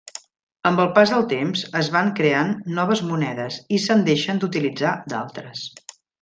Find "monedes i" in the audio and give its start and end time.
3.11-3.83